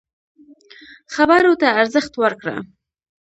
[1.15, 2.55] خبرو ته ارزښت ورکړه.